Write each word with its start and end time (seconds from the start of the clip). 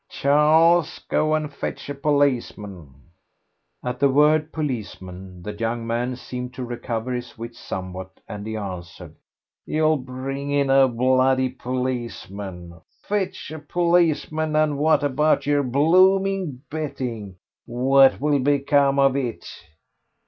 "Charles, 0.09 0.97
go 1.09 1.35
and 1.35 1.53
fetch 1.53 1.87
a 1.87 1.93
policeman." 1.93 2.91
At 3.85 3.99
the 3.99 4.09
word 4.09 4.51
"policeman" 4.51 5.43
the 5.43 5.53
young 5.53 5.85
man 5.85 6.15
seemed 6.15 6.55
to 6.55 6.65
recover 6.65 7.13
his 7.13 7.37
wits 7.37 7.59
somewhat, 7.59 8.19
and 8.27 8.47
he 8.47 8.57
answered, 8.57 9.15
"You'll 9.63 9.97
bring 9.97 10.49
in 10.49 10.67
no 10.69 10.87
bloody 10.87 11.49
policeman. 11.49 12.81
Fetch 13.03 13.51
a 13.51 13.59
policeman! 13.59 14.55
and 14.55 14.79
what 14.79 15.03
about 15.03 15.45
your 15.45 15.61
blooming 15.61 16.63
betting 16.71 17.35
what 17.67 18.19
will 18.19 18.39
become 18.39 18.97
of 18.97 19.15
it?" 19.15 19.45